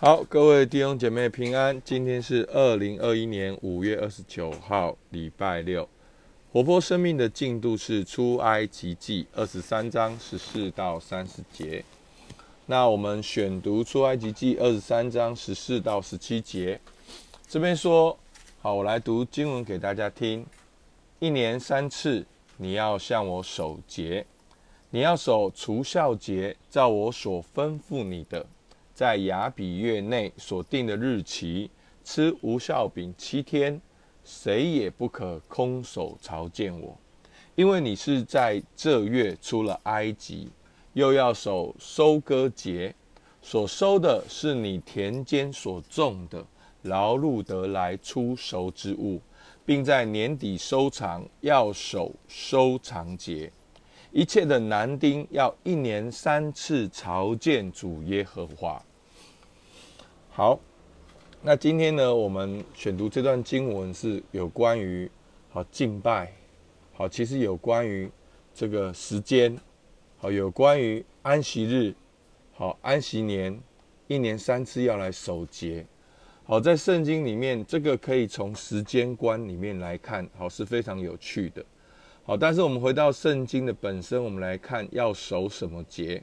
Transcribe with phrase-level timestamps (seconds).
[0.00, 1.82] 好，各位弟兄姐妹平安。
[1.84, 5.88] 今天是二零二一年五月二十九号，礼拜六。
[6.52, 11.84] 活泼生命的进度是出埃及记二十三章十四到三十节。
[12.66, 16.80] 那我们选读出埃及记二十三章十四到十七节。
[17.48, 18.16] 这边说，
[18.62, 20.46] 好，我来读经文给大家听。
[21.18, 22.24] 一年三次，
[22.58, 24.24] 你要向我守节，
[24.90, 28.46] 你要守除孝节，照我所吩咐你的。
[28.98, 31.70] 在雅比月内所定的日期，
[32.02, 33.80] 吃无效饼七天，
[34.24, 36.98] 谁也不可空手朝见我，
[37.54, 40.50] 因为你是在这月出了埃及，
[40.94, 42.92] 又要守收割节，
[43.40, 46.44] 所收的是你田间所种的
[46.82, 49.22] 劳碌得来出熟之物，
[49.64, 53.52] 并在年底收藏，要守收藏节。
[54.10, 58.84] 一切的男丁要一年三次朝见主耶和华。
[60.38, 60.56] 好，
[61.42, 65.10] 那今天呢，我们选读这段经文是有关于
[65.50, 66.32] 好敬拜，
[66.92, 68.08] 好，其实有关于
[68.54, 69.58] 这个时间，
[70.16, 71.92] 好，有关于安息日，
[72.52, 73.60] 好，安息年，
[74.06, 75.84] 一年三次要来守节，
[76.44, 81.64] 好，在圣经里面，这个可以从时间观里面来看，好是非常有趣的，
[82.22, 86.22] 好，但是我们回到圣经的本身，我们来看要守什么节，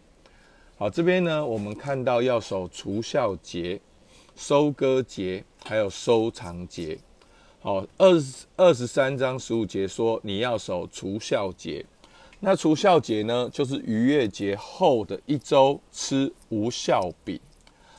[0.77, 3.77] 好，这边呢，我们看到要守除孝节。
[4.35, 6.97] 收割节还有收藏节，
[7.61, 11.85] 好，二十二十三章十五节说你要守除孝节，
[12.41, 17.39] 那除孝节呢，就是逾越节后的一周吃无孝饼。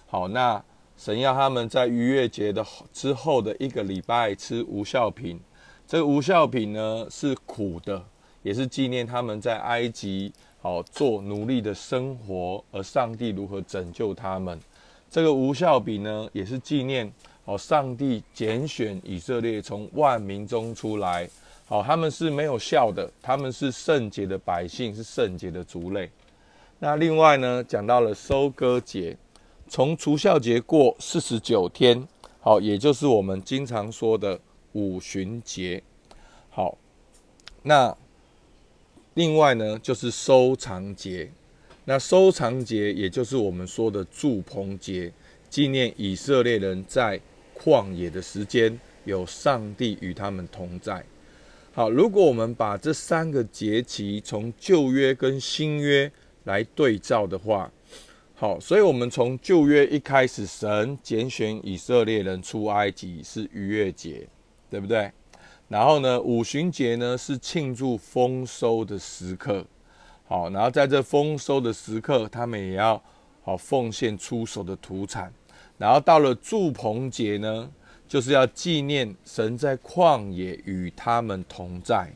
[0.06, 0.62] 好，那
[0.96, 5.40] 神要他们在逾越节的之后的一个礼拜吃无孝品，
[5.86, 8.04] 这个无孝品呢是苦的，
[8.42, 14.60] 也是纪念他们在埃及好做奴隶的生活，而上帝如何拯救他们。
[15.10, 17.10] 这个无效比呢，也是纪念
[17.44, 21.28] 哦，上帝拣选以色列从万民中出来，
[21.66, 26.10] 好，他们是没有效的，他们是圣洁的百姓，是圣洁的族类。
[26.78, 29.16] 那另外呢，讲到了收割节，
[29.68, 32.06] 从除孝节过四十九天，
[32.40, 34.38] 好，也就是我们经常说的
[34.72, 35.82] 五旬节。
[36.50, 36.76] 好，
[37.62, 37.96] 那
[39.14, 41.30] 另外呢，就是收藏节。
[41.88, 45.12] 那收藏节，也就是我们说的祝棚节，
[45.48, 47.20] 纪念以色列人在
[47.56, 51.04] 旷野的时间，有上帝与他们同在。
[51.72, 56.10] 好，如果我们把这三个节期从旧约跟新约
[56.42, 57.70] 来对照的话，
[58.34, 64.26] 好，所以我们从旧约一开始，神拣选以色列人出埃及是逾越节，
[64.68, 65.12] 对不对？
[65.68, 69.64] 然后呢，五旬节呢是庆祝丰收的时刻。
[70.28, 73.00] 好，然后在这丰收的时刻，他们也要
[73.44, 75.32] 好奉献出手的土产。
[75.78, 77.70] 然后到了祝棚节呢，
[78.08, 82.10] 就是要纪念神在旷野与他们同在。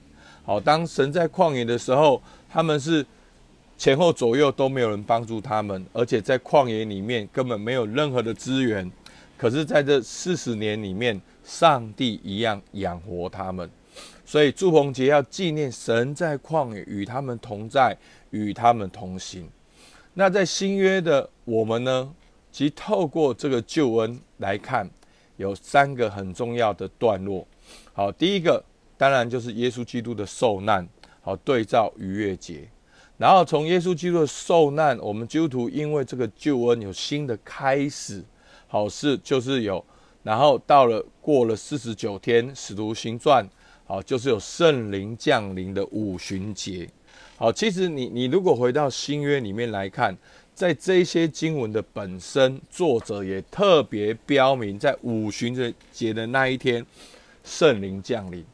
[0.44, 3.06] 好，当神在旷野的时候，他们是
[3.78, 8.90] 前后左右都没有人帮助他们，而且在旷野里面根本没有任何的资源。
[9.36, 13.70] 可是在这四十年里面，上帝一样养活他们。
[14.30, 17.98] 所以祝棚节要纪念神在旷野与他们同在，
[18.30, 19.50] 与他们同行。
[20.14, 22.14] 那在新约的我们呢？
[22.52, 24.88] 其实透过这个救恩来看，
[25.36, 27.44] 有三个很重要的段落。
[27.92, 28.62] 好，第一个
[28.96, 30.88] 当然就是耶稣基督的受难，
[31.20, 32.68] 好对照逾越节。
[33.18, 38.24] 然后从耶稣基督的受难，我们基督徒因为这个救恩有新的开始，
[38.68, 39.84] 好是就是有。
[40.22, 43.44] 然后到了过了四十九天，使徒行传。
[43.90, 46.88] 好，就是有圣灵降临的五旬节。
[47.36, 50.16] 好，其实你你如果回到新约里面来看，
[50.54, 56.86] 在这些经文的本身，作者也特别标明，在五旬节的那一天，
[57.42, 58.44] 圣灵降临。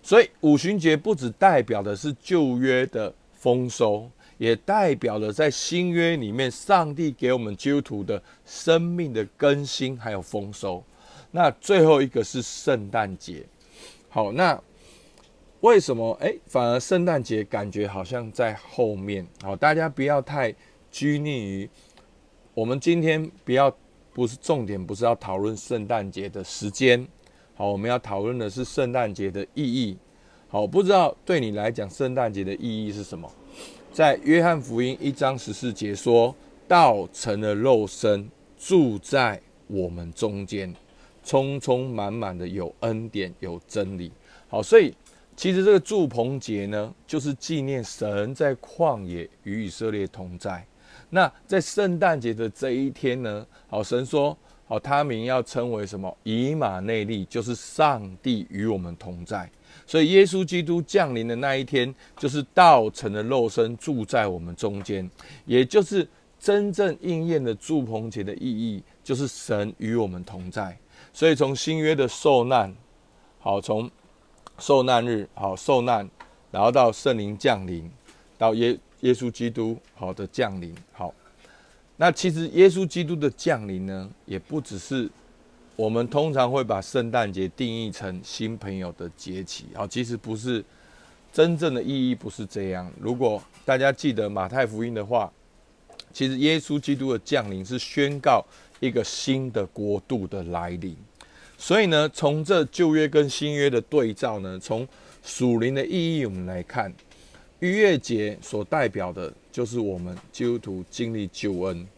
[0.00, 10.80] 所以五旬节不只代表的是旧约的丰收，也代表了在新约里面，上帝给我们基督徒的生命的更新还有丰收。
[11.32, 13.44] 那最后一个是圣诞节。
[14.08, 14.56] 好，那。
[15.64, 16.12] 为什么？
[16.20, 19.26] 哎，反而圣诞节感觉好像在后面。
[19.42, 20.54] 好，大家不要太
[20.90, 21.70] 拘泥于
[22.52, 23.74] 我们今天不要
[24.12, 27.08] 不是重点，不是要讨论圣诞节的时间。
[27.54, 29.96] 好，我们要讨论的是圣诞节的意义。
[30.48, 33.32] 好，不知道对你来讲，圣诞节的意义是什么？
[33.90, 36.36] 在约翰福音一章十四节说
[36.68, 38.28] ：“道成了肉身，
[38.58, 40.74] 住在我们中间，
[41.24, 44.12] 充充满满的有恩典，有真理。”
[44.46, 44.94] 好，所以。
[45.36, 50.64] 其实这个祝棚节呢，就是纪念神在旷野与以色列同在。
[51.10, 54.36] 那在圣诞节的这一天呢，好，神说
[54.66, 56.16] ：“好，他名要称为什么？
[56.22, 59.48] 以马内利，就是上帝与我们同在。
[59.86, 65.08] 所以耶稣基督降临的那一天，就是道成的肉身住在我们中间，
[65.44, 66.08] 也就是
[66.38, 70.76] 真正应验的祝棚节的意义，就是神与我们同在。
[71.12, 72.74] 所以从新约的受难，
[73.38, 73.90] 好，从
[74.58, 76.08] 受难日，好受难，
[76.50, 77.90] 然后到圣灵降临，
[78.38, 81.12] 到耶耶稣基督好的降临，好。
[81.96, 85.08] 那其实耶稣基督的降临呢，也不只是
[85.76, 90.64] 我们通常会把圣诞节定义成新朋友的节期好，其实不是
[91.32, 92.90] 真正的意义不是这样。
[93.00, 95.32] 如果大家记得马太福音的话，
[96.12, 98.44] 其实耶稣基督的降临是宣告
[98.80, 100.96] 一个新的国度的来临。
[101.66, 104.86] 所以呢，从这旧约跟新约的对照呢，从
[105.22, 106.92] 属灵的意义我们来看，
[107.60, 109.32] 逾越节所代表的。
[109.50, 111.88] 就是我们基督徒经历救恩，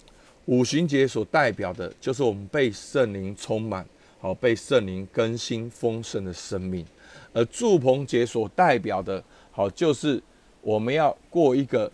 [0.44, 3.84] 五旬节所代表的，就是我们被圣灵充满，
[4.20, 6.84] 好被圣灵更新丰盛的生命；
[7.32, 9.20] 而祝棚节所代表的，
[9.50, 10.22] 好就是
[10.60, 11.90] 我们要过一个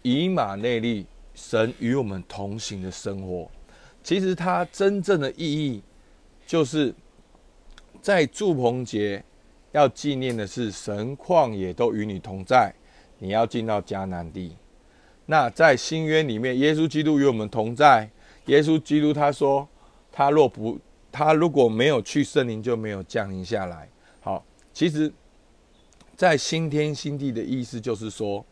[0.00, 3.46] 以马内利、神与我们同行的生活。
[4.02, 5.82] 其实它真正的意义，
[6.46, 6.94] 就是
[8.00, 9.22] 在祝棚节
[9.72, 12.74] 要纪念的是神旷野都与你同在，
[13.18, 14.56] 你要进到迦南地。
[15.26, 18.10] 那在新约里面，耶稣基督与我们同在。
[18.46, 19.68] 耶稣基督他说
[20.10, 20.78] ：“他若不，
[21.12, 23.88] 他如果没有去，圣灵就没有降临下来。”
[24.20, 25.12] 好，其实，
[26.16, 28.44] 在新天新地的意思就是说，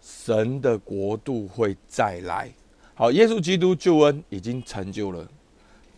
[0.00, 2.52] 神的国度会再来。
[2.94, 5.26] 好，耶稣基督救恩已经成就了，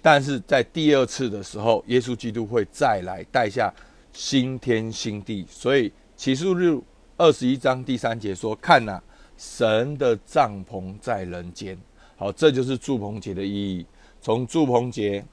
[0.03, 3.73] 但是在第二次的时候，耶稣基督会再来带下
[4.13, 5.47] 新天新地。
[5.51, 6.85] 所以启示录
[7.17, 9.01] 二十一章第三节说：“看呐。”
[9.43, 11.75] 神的帐篷在人间，
[12.15, 13.87] 好，这就是祝棚节的意义。
[14.21, 15.25] 从祝棚节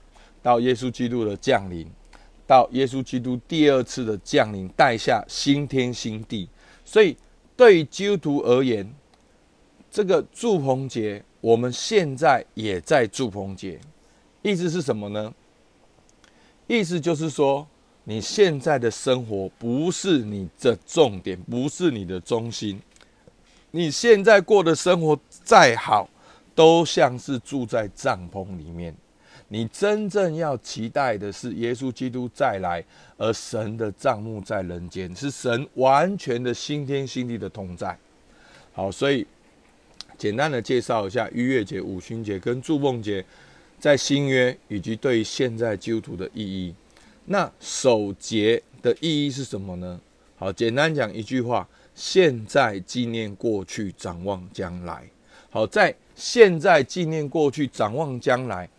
[0.41, 1.85] 到耶稣基督的降临，
[2.47, 6.47] 到耶稣基督第二次的降临，带下新天新地。
[6.85, 7.17] 所以，
[7.57, 8.89] 对于基督徒而言，
[9.91, 13.77] 这个祝棚节，我们现在也在祝棚节。
[14.47, 15.33] 意思是什么呢？
[16.67, 17.67] 意思就是说，
[18.05, 22.79] 你现在的生活不是你的重点，不是你的中心。
[23.71, 26.09] 你现在过的生活再好，
[26.55, 28.95] 都像是住在帐篷里面。
[29.49, 32.81] 你真正要期待的是耶稣基督再来，
[33.17, 37.97] 而神的帐幕在人间，是神完全的新天新地的同在。
[38.71, 39.27] 好，所以
[40.17, 43.25] 简单的介绍一下逾越节、五旬节跟祝梦节
[43.79, 46.73] 在新约以及对现在基督徒的意义。
[47.25, 49.99] 那守节的意义是什么呢？
[50.37, 51.67] 好，简单讲一句话。
[51.93, 55.09] 现在纪念过去，展望将来。
[55.49, 58.69] 好，在现在纪念过去，展望将来。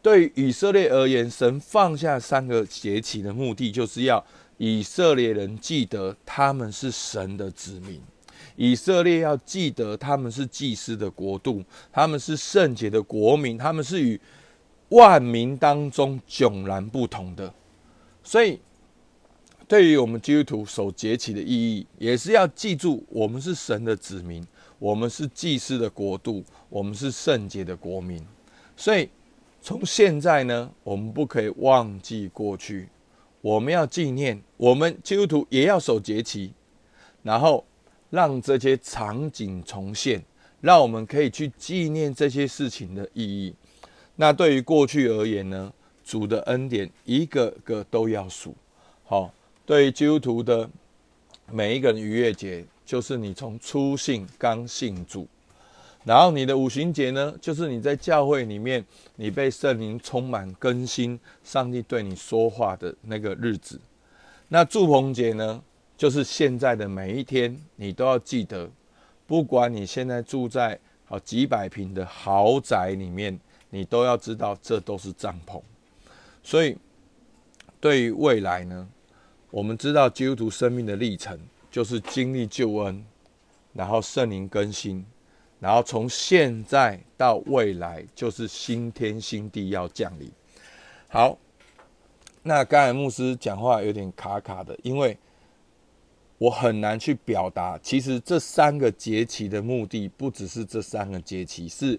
[0.00, 4.24] 对以色列而言，神放下三个节期的目的，就是要
[4.58, 8.00] 以色列人记得他们是神的子民，
[8.54, 14.18] 以色列要记得他们是祭司的国度，他们是圣洁的国民，他们是与
[14.90, 17.52] 万民当中迥然不同的。
[18.22, 18.60] 所以。
[19.66, 24.42] 对于我们基督徒守节期的意义，也是要记住，我们是神的子民，
[24.78, 28.26] 我们是祭司的国度，我们是圣洁的国民。
[28.78, 29.10] 所以，
[29.60, 32.88] 从现在呢，我们不可以忘记过去，
[33.42, 36.54] 我们要纪念，我们基督徒也要守节期，
[37.22, 37.62] 然后
[38.08, 40.24] 让这些场景重现，
[40.62, 43.54] 让我们可以去纪念这些事情的意义。
[44.20, 45.72] 那对于过去而言呢，
[46.04, 48.52] 主的恩典一个个都要数，
[49.04, 49.32] 好。
[49.64, 50.68] 对于基督徒的
[51.52, 55.28] 每一个人，逾越节就是你从初信刚信主，
[56.04, 58.82] 然后你的五旬节呢，就是你在教会里面，
[59.16, 63.78] 你被圣灵充满更新，上帝对你说话的那个日子。
[64.48, 65.62] 那祝棚节呢，
[65.98, 68.70] 就是现在的每一天，你都要记得，
[69.26, 73.38] 不管你现在住在好几百平的豪宅里面，
[73.70, 75.60] 你都要知道这都是帐篷。
[76.42, 76.76] 所以，
[77.80, 78.88] 对于未来呢？
[79.50, 81.38] 我们知道基督徒生命的历程，
[81.70, 83.04] 就是经历救恩，
[83.72, 85.04] 然后圣灵更新，
[85.58, 90.30] 然后从现在到未来，就是新天新地要降临。
[91.08, 91.38] 好，
[92.42, 95.16] 那刚才牧师讲话有点卡卡的，因为
[96.36, 97.78] 我很难去表达。
[97.82, 101.98] 其实这三个节期的目的，不只是这三个节期，是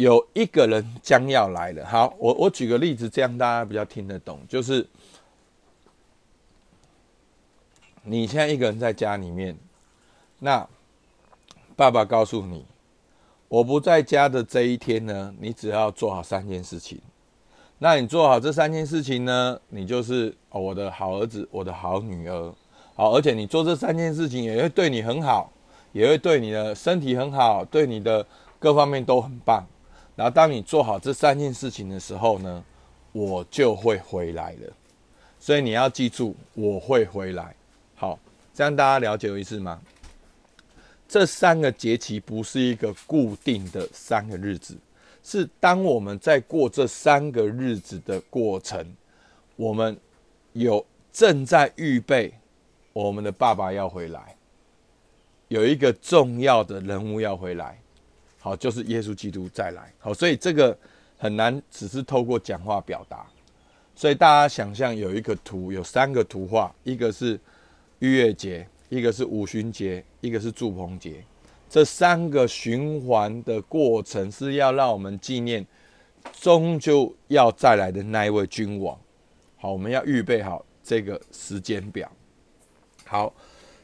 [0.00, 1.84] 有一个人将要来了。
[1.84, 4.86] 好，我我举个例子，这样大家比较听得懂，就是。
[8.02, 9.54] 你现在一个人在家里面，
[10.38, 10.66] 那
[11.76, 12.64] 爸爸告诉你，
[13.46, 16.98] 我不在家的这一天呢，你只要做好三件事情。
[17.78, 22.54] 那你做好这三件事情呢，你就是我的好儿子，我的好女儿。
[22.94, 25.52] 好，而且你做这三件事情也会对你很好，
[25.92, 28.26] 也会对你的身体很好，对你的
[28.58, 29.66] 各方面都很棒。
[30.20, 32.62] 然后当你做好这三件事情的时候呢，
[33.10, 34.70] 我就会回来了。
[35.38, 37.56] 所以你要记住，我会回来。
[37.94, 38.18] 好，
[38.52, 39.80] 这样大家了解有意思吗？
[41.08, 44.76] 这三个节期不是一个固定的三个日子，
[45.24, 48.94] 是当我们在过这三个日子的过程，
[49.56, 49.98] 我们
[50.52, 52.34] 有正在预备。
[52.92, 54.36] 我们的爸爸要回来，
[55.48, 57.80] 有一个重要的人物要回来，
[58.40, 59.92] 好，就是耶稣基督再来。
[59.98, 60.76] 好，所以这个
[61.18, 63.26] 很难只是透过讲话表达。
[63.94, 67.38] 所以大家想象有一个图，有三个图画，一个是
[67.98, 71.22] 逾越节，一个是五旬节，一个是祝棚节。
[71.68, 75.64] 这三个循环的过程是要让我们纪念
[76.32, 78.98] 终究要再来的那一位君王。
[79.56, 82.10] 好，我们要预备好这个时间表。
[83.04, 83.34] 好，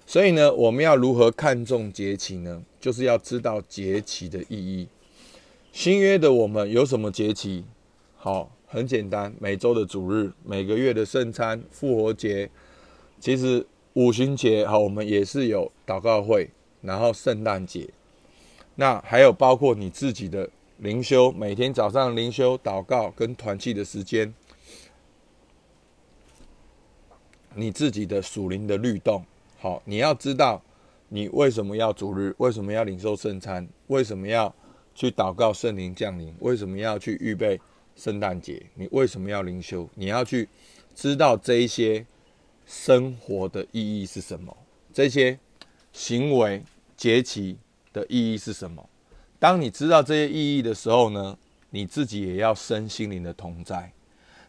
[0.07, 2.63] 所以呢，我们要如何看重节期呢？
[2.87, 4.87] 就是要知道节期的意义。
[5.73, 7.65] 新约的我们有什么节期？
[8.17, 12.49] 好，很简单，每周的主日，每个月的圣餐，复活节。
[13.19, 16.49] 其实五旬节，好，我们也是有祷告会，
[16.81, 17.89] 然后圣诞节。
[18.77, 24.33] 那还有包括你自己的灵修，每天早上灵修、祷告跟团契的时间。
[27.57, 29.25] 你自己的属灵的律动，
[29.59, 30.63] 好，你要知道
[31.09, 34.55] 你为什么要主日，为什么要领受圣餐，为什么要
[34.95, 37.61] 去祷告圣灵降临，为什么要去预备
[37.95, 39.89] 圣诞节，你为什么要灵修？
[39.95, 40.49] 你要去
[40.95, 42.05] 知道这一些
[42.67, 44.57] 生活的意义是什么，
[44.93, 45.39] 这些
[45.93, 46.63] 行为
[46.97, 47.57] 节期
[47.93, 48.89] 的意义是什么？
[49.39, 51.39] 当你知道这些意义的时候呢，
[51.71, 53.93] 你自己也要生心灵的同在。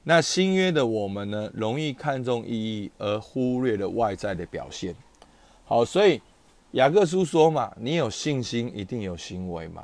[0.04, 4.96] 那新约的我们呢，容易看重意义而忽略了外在的表现。
[5.66, 6.22] 好，所以
[6.78, 9.84] 雅各书说嘛，你有信心一定有行为嘛，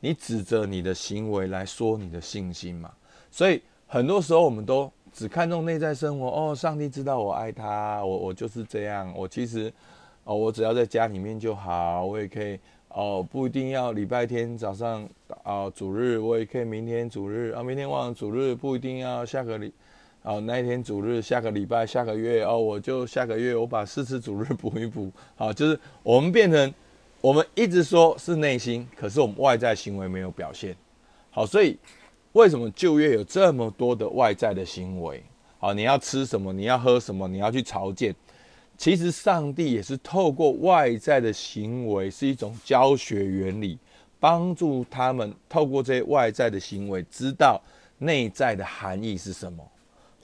[0.00, 2.92] 你指着你的行为来说你的信心嘛。
[3.30, 6.26] 所以很多时候我们都只看重内在生活。
[6.26, 9.10] 哦，上帝知道我爱他，我我就是这样。
[9.16, 9.72] 我其实
[10.24, 12.60] 哦，我只要在家里面就好，我也可以。
[12.88, 15.08] 哦，不一定要礼拜天早上
[15.44, 19.72] 啊，主日我也可以明天主日啊，明天忘了主日不一定要下个礼，
[20.24, 26.72] 哦那一天主日下个礼拜下个月哦，我就下个月我把四次主日 补一补，好，就是我们变成
[27.20, 30.74] 我们一直说是内心，可是我们外在行为没有表现，
[31.30, 31.78] 好，所以
[32.32, 35.22] 为什么旧约有这么多的外在的行为？
[35.58, 36.54] 好，你要吃什么？
[36.54, 37.28] 你要喝什么？
[37.28, 38.14] 你要去朝见？
[38.78, 43.78] 其实上帝也是透过外在的行为，是一种教学原理，
[44.18, 47.60] 帮助他们透过这些外在的行为，知道
[47.98, 49.62] 内在的含义是什么。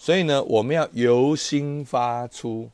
[0.02, 2.71] 所以呢，我们要由心发出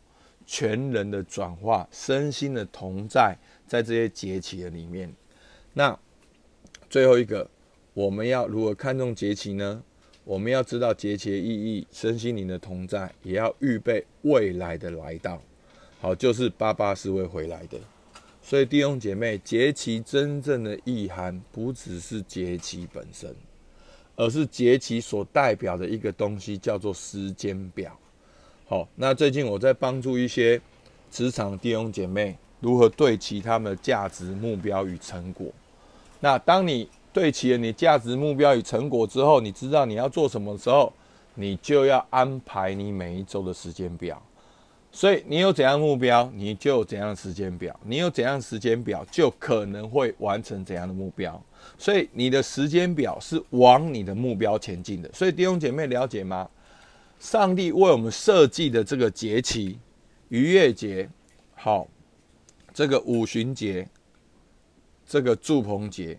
[0.47, 5.13] 全人的转化，身心的同在，在这些节气的里面。
[5.73, 5.99] 那
[6.89, 7.51] 最后一个，
[7.95, 9.83] 我们要如何看重节气呢？
[10.23, 15.43] 我们要知道节气的意义，身心灵的同在，也要预备未来的来到。
[16.01, 17.77] 好，就是爸爸是会回来的，
[18.41, 23.35] 所以弟兄姐妹，节气真正的意涵不只是节气本身，
[24.17, 27.97] 而是节期所代表的一个东西，叫做时间表。
[28.67, 30.61] 好，那最近我在帮助一些
[31.11, 35.47] 职场弟兄姐妹如何对齐他们的价值目标与成果。
[36.19, 40.93] 那当你对齐了你价值目标与成果之后，你知道你要做什么时候，
[41.35, 44.21] 你就要安排你每一周的时间表。
[44.97, 51.39] 所以你有怎样目标，你就怎样的时间表；你有怎样时间表，就可能会完成怎样的目标。
[51.77, 55.11] 所以你的时间表是往你的目标前进的。
[55.13, 56.49] 所以弟兄姐妹了解吗？
[57.21, 59.79] 上帝为我们设计的这个节期——
[60.31, 61.07] 逾越节，
[61.55, 61.87] 好，
[62.73, 63.87] 这个五旬节，
[65.07, 66.19] 这个祝棚节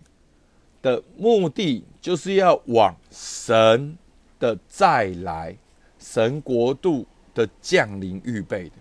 [0.83, 3.97] 的目的，就是要往神
[4.39, 5.57] 的再来，
[5.97, 7.03] 神国度。
[7.37, 8.75] 的降临预备的，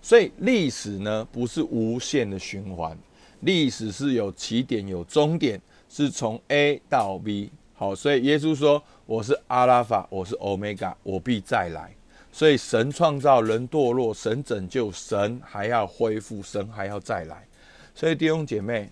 [0.00, 2.96] 所以历史呢不是无限的循环，
[3.40, 7.50] 历史是有起点有终点，是从 A 到 B。
[7.74, 11.92] 好，所以耶稣说：“我是阿拉法，我是欧米伽，我必再来。”
[12.30, 17.44] 所以神创造人堕落，神拯救，神还要恢复，神还要再来。
[17.92, 18.88] 所以弟兄姐妹，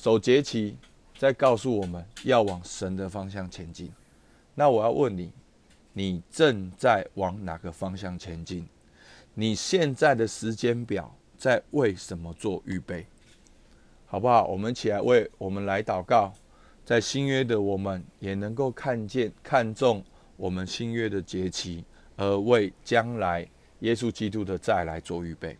[0.00, 0.76] 守节期
[1.16, 3.88] 在告诉我们要往神的方向前进。
[4.56, 5.30] 那我要问你。
[5.92, 8.66] 你正在往哪个方向前进？
[9.34, 13.06] 你现在的时间表在为什么做预备？
[14.06, 14.44] 好不好？
[14.46, 16.32] 我们起来为我们来祷告，
[16.84, 20.04] 在新约的我们也能够看见、看重
[20.36, 21.84] 我们新约的节期，
[22.16, 23.48] 而为将来
[23.80, 25.56] 耶稣基督的再来做预备。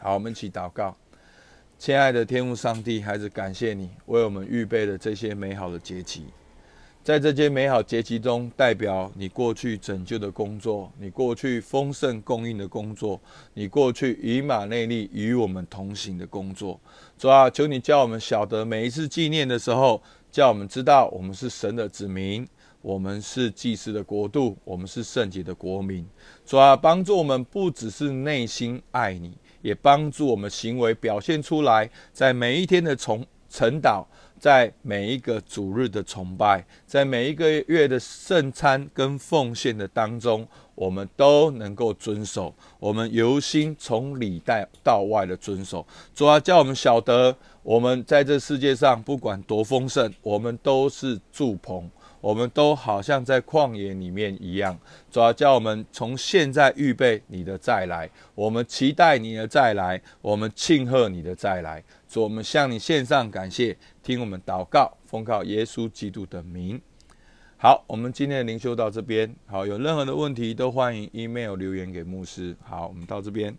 [0.00, 0.96] 好，我们一起祷告，
[1.78, 6.26] 亲爱的天父上帝，还是感谢你为我们预备的这些美好的节期。
[7.04, 13.18] 在这些美好节期中，代表你过去拯救的工作，你过去丰盛供应的工作，
[13.54, 16.78] 你过去以马内利与我们同行的工作。
[17.16, 22.46] 主啊，求你叫我们晓得，每一次纪念的时候，叫我们知道我们是神的子民，
[22.82, 26.06] 我们是祭司的国度，我们是圣洁的国民。
[26.44, 34.04] 主啊，帮助我们不只是内心爱你，也帮助我们行为表现出来，在每一天的从晨祷。
[34.38, 42.54] 在每一个主日的崇拜，在每一个月的圣餐跟奉献的当中，我们都能够遵守。
[42.78, 45.86] 我们由心从里带到外的遵守。
[46.14, 51.90] 主啊，叫我们晓得，我们在这世界上不管多丰盛，我们都是住棚。
[52.20, 54.78] 我们都好像在旷野里面一样，
[55.10, 61.82] 主要叫我们从现在预备你的再来，我们期待你的再来，我们庆贺你的再来。
[62.08, 66.80] 主，我们向你献上感谢，听我们祷告，奉靠耶稣基督的名。
[67.56, 69.34] 好，我们今天的灵修到这边。
[69.46, 72.56] 好，有任何的问题都欢迎 email 留言给牧师。
[72.62, 73.56] 好，我们到这边。